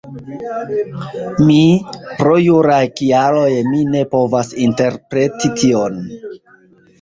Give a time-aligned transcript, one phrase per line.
[1.49, 1.57] Mi,
[2.21, 6.01] pro juraj kialoj mi ne povas interpreti tion